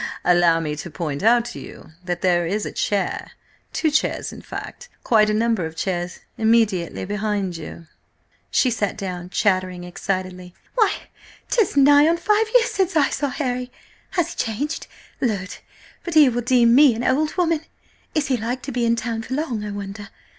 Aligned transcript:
"Allow 0.25 0.59
me 0.61 0.75
to 0.77 0.89
point 0.89 1.21
out 1.21 1.45
to 1.45 1.59
you 1.59 1.91
that 2.05 2.21
there 2.23 2.47
is 2.47 2.65
a 2.65 2.71
chair–two 2.71 3.91
chairs–in 3.91 4.41
fact, 4.41 4.89
quite 5.03 5.29
a 5.29 5.31
number 5.35 5.63
of 5.63 5.75
chairs–immediately 5.75 7.05
behind 7.05 7.55
you." 7.55 7.85
She 8.49 8.71
sat 8.71 8.97
down, 8.97 9.29
chattering 9.29 9.83
excitedly. 9.83 10.55
"Why, 10.73 10.91
'tis 11.51 11.77
nigh 11.77 12.07
on 12.07 12.17
five 12.17 12.49
years 12.55 12.71
since 12.71 12.95
I 12.95 13.11
saw 13.11 13.27
Harry! 13.29 13.71
Has 14.17 14.31
he 14.33 14.37
changed? 14.37 14.87
Lud! 15.21 15.57
but 16.03 16.15
he 16.15 16.29
will 16.29 16.41
deem 16.41 16.73
me 16.73 16.95
an 16.95 17.03
old 17.03 17.35
woman! 17.37 17.61
Is 18.15 18.25
he 18.25 18.37
like 18.37 18.63
to 18.63 18.71
be 18.71 18.87
in 18.87 18.95
town 18.95 19.21
for 19.21 19.35
long, 19.35 19.63
I 19.63 19.69
wonder? 19.69 20.09